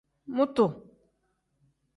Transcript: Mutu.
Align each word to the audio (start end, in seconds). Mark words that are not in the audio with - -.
Mutu. 0.35 0.65